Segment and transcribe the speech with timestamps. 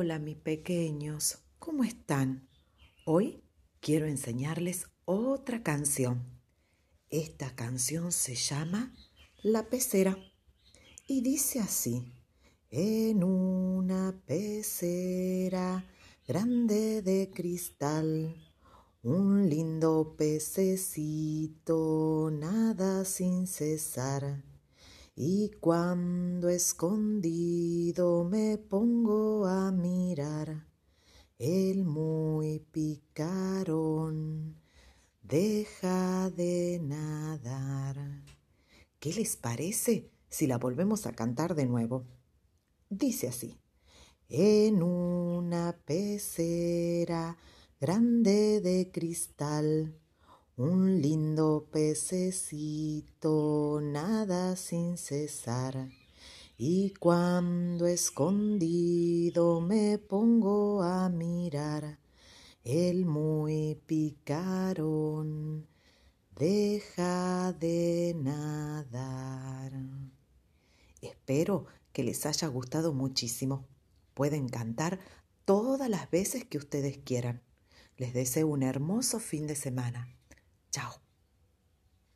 [0.00, 2.48] Hola mis pequeños, ¿cómo están?
[3.04, 3.42] Hoy
[3.80, 6.22] quiero enseñarles otra canción.
[7.10, 8.94] Esta canción se llama
[9.42, 10.16] La pecera
[11.08, 12.12] y dice así.
[12.70, 15.84] En una pecera
[16.28, 18.36] grande de cristal,
[19.02, 21.80] un lindo pececito
[22.32, 24.44] nada sin cesar.
[25.16, 30.66] Y cuando escondido me pongo a mirar,
[31.38, 34.60] el muy picarón
[35.22, 37.96] deja de nadar.
[38.98, 42.04] ¿Qué les parece si la volvemos a cantar de nuevo?
[42.90, 43.56] Dice así.
[44.28, 47.38] En una pecera
[47.80, 49.98] grande de cristal,
[50.56, 55.88] un lindo pececito nada sin cesar.
[56.60, 62.00] Y cuando escondido me pongo a mirar,
[62.64, 65.68] el muy picarón
[66.34, 69.72] deja de nadar.
[71.00, 73.64] Espero que les haya gustado muchísimo.
[74.14, 74.98] Pueden cantar
[75.44, 77.40] todas las veces que ustedes quieran.
[77.96, 80.08] Les deseo un hermoso fin de semana.
[80.72, 81.07] Chao.